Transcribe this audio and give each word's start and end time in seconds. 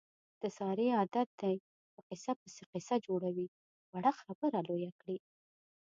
د 0.41 0.43
سارې 0.57 0.87
عادت 0.97 1.29
دی، 1.41 1.55
په 1.93 1.99
قیصه 2.07 2.31
پسې 2.41 2.63
قیصه 2.71 2.95
جوړوي. 3.05 3.47
وړه 3.93 4.11
خبره 4.21 4.59
لویه 4.67 4.91
کړي. 5.01 5.17